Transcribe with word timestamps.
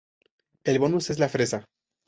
El 0.63 0.79
bonus 0.79 1.11
es 1.11 1.19
la 1.19 1.29
fresa. 1.29 1.63